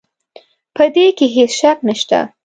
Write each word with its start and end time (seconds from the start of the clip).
په 0.75 0.83
دې 0.95 1.05
کې 1.17 1.25
هېڅ 1.35 1.51
شک 1.59 1.77
نه 1.87 1.93
شته. 1.99 2.19